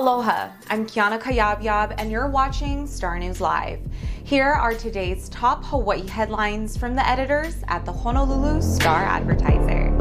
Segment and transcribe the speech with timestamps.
[0.00, 3.80] Aloha, I'm Kiana Kayabyab, and you're watching Star News Live.
[4.24, 9.94] Here are today's top Hawaii headlines from the editors at the Honolulu Star Advertiser.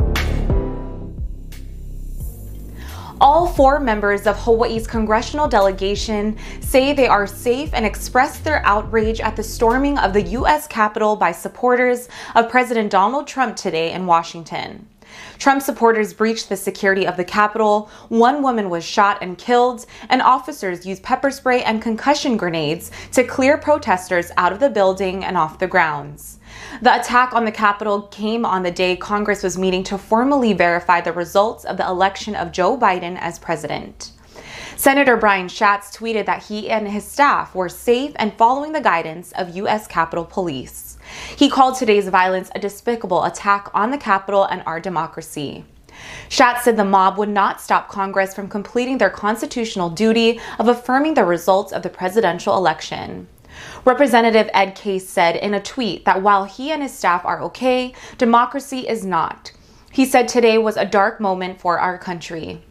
[3.20, 9.20] All four members of Hawaii's congressional delegation say they are safe and express their outrage
[9.20, 10.66] at the storming of the U.S.
[10.66, 14.88] Capitol by supporters of President Donald Trump today in Washington.
[15.38, 17.90] Trump supporters breached the security of the Capitol.
[18.10, 23.24] One woman was shot and killed, and officers used pepper spray and concussion grenades to
[23.24, 26.40] clear protesters out of the building and off the grounds.
[26.82, 31.02] The attack on the Capitol came on the day Congress was meeting to formally verify
[31.02, 34.12] the results of the election of Joe Biden as president.
[34.80, 39.34] Senator Brian Schatz tweeted that he and his staff were safe and following the guidance
[39.34, 39.88] of U.S.
[39.88, 40.98] Capitol Police.
[41.36, 45.66] He called today's violence a despicable attack on the Capitol and our democracy.
[46.30, 51.16] Schatz said the mob would not stop Congress from completing their constitutional duty of affirming
[51.16, 53.28] the results of the presidential election.
[53.84, 57.94] Representative Ed Case said in a tweet that while he and his staff are okay,
[58.18, 59.52] democracy is not.
[59.92, 62.62] He said today was a dark moment for our country.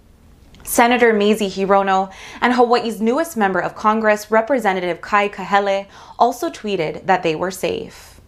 [0.68, 5.86] Senator Mazie Hirono and Hawaii's newest member of Congress, Representative Kai Kahele,
[6.18, 8.20] also tweeted that they were safe.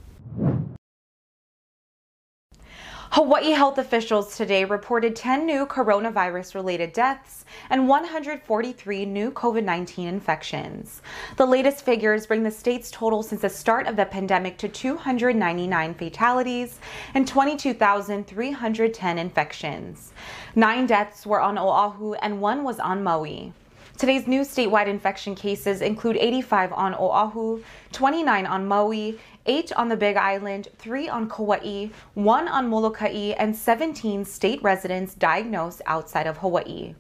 [3.12, 10.06] Hawaii health officials today reported 10 new coronavirus related deaths and 143 new COVID 19
[10.06, 11.02] infections.
[11.36, 15.94] The latest figures bring the state's total since the start of the pandemic to 299
[15.94, 16.78] fatalities
[17.12, 20.12] and 22,310 infections.
[20.56, 23.52] Nine deaths were on Oahu and one was on Maui.
[23.96, 29.96] Today's new statewide infection cases include 85 on Oahu, 29 on Maui, 8 on the
[29.96, 36.38] Big Island, 3 on Kauai, 1 on Molokai, and 17 state residents diagnosed outside of
[36.38, 36.94] Hawaii.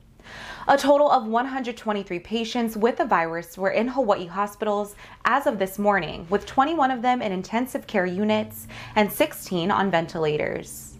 [0.68, 5.76] A total of 123 patients with the virus were in Hawaii hospitals as of this
[5.76, 10.99] morning, with 21 of them in intensive care units and 16 on ventilators.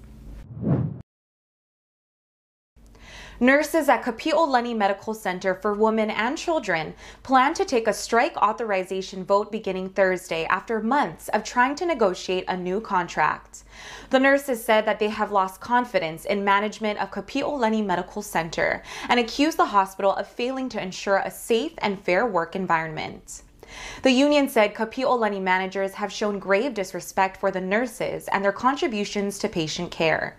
[3.43, 6.93] Nurses at Kapi'olani Medical Center for Women and Children
[7.23, 12.45] plan to take a strike authorization vote beginning Thursday after months of trying to negotiate
[12.49, 13.65] a new contract.
[14.11, 19.19] The nurses said that they have lost confidence in management of Kapi'olani Medical Center and
[19.19, 23.41] accused the hospital of failing to ensure a safe and fair work environment.
[24.03, 29.39] The union said Kapi'olani managers have shown grave disrespect for the nurses and their contributions
[29.39, 30.37] to patient care.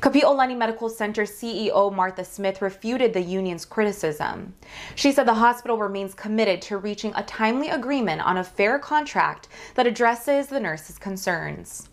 [0.00, 4.54] Kapi'olani Medical Center CEO Martha Smith refuted the union's criticism.
[4.94, 9.48] She said the hospital remains committed to reaching a timely agreement on a fair contract
[9.74, 11.88] that addresses the nurses' concerns.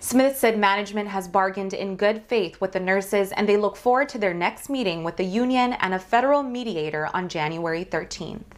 [0.00, 4.08] Smith said management has bargained in good faith with the nurses and they look forward
[4.08, 8.57] to their next meeting with the union and a federal mediator on January 13th.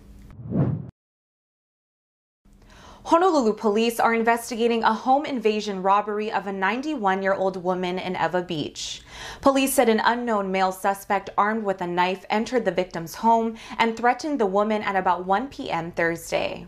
[3.05, 8.15] Honolulu police are investigating a home invasion robbery of a 91 year old woman in
[8.15, 9.01] Ewa Beach.
[9.41, 13.97] Police said an unknown male suspect armed with a knife entered the victim's home and
[13.97, 15.91] threatened the woman at about 1 p.m.
[15.91, 16.67] Thursday.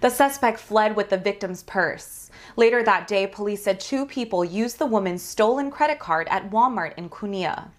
[0.00, 2.30] The suspect fled with the victim's purse.
[2.56, 6.92] Later that day, police said two people used the woman's stolen credit card at Walmart
[6.98, 7.70] in Kunia.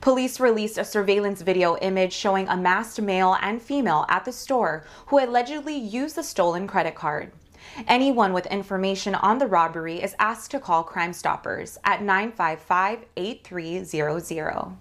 [0.00, 4.84] Police released a surveillance video image showing a masked male and female at the store
[5.06, 7.32] who allegedly used the stolen credit card.
[7.88, 14.76] Anyone with information on the robbery is asked to call Crime Stoppers at 955 8300.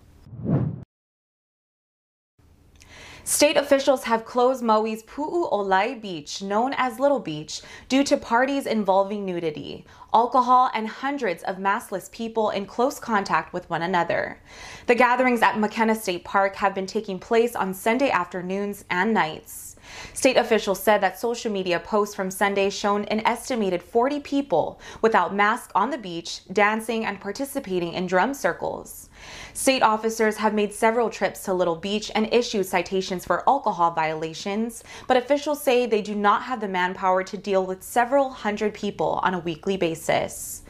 [3.25, 8.65] State officials have closed Maui's Pu'u Pu'u'olai Beach, known as Little Beach, due to parties
[8.65, 14.39] involving nudity, alcohol, and hundreds of maskless people in close contact with one another.
[14.87, 19.77] The gatherings at Makena State Park have been taking place on Sunday afternoons and nights.
[20.13, 25.35] State officials said that social media posts from Sunday shown an estimated 40 people without
[25.35, 29.09] masks on the beach, dancing and participating in drum circles.
[29.53, 32.65] State officers have made several trips to Little Beach and issued
[33.13, 37.65] citations for alcohol violations, but officials say they do not have the manpower to deal
[37.65, 40.63] with several hundred people on a weekly basis.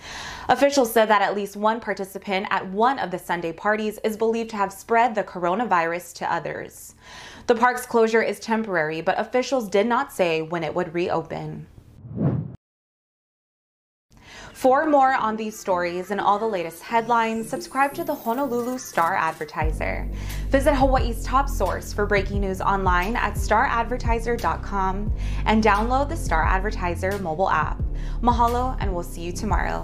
[0.49, 4.49] Officials said that at least one participant at one of the Sunday parties is believed
[4.49, 6.95] to have spread the coronavirus to others.
[7.47, 11.67] The park's closure is temporary, but officials did not say when it would reopen.
[14.63, 19.13] For more on these stories and all the latest headlines, subscribe to the Honolulu Star
[19.13, 20.07] Advertiser.
[20.51, 25.11] Visit Hawaii's top source for breaking news online at staradvertiser.com
[25.43, 27.83] and download the Star Advertiser mobile app.
[28.21, 29.83] Mahalo, and we'll see you tomorrow.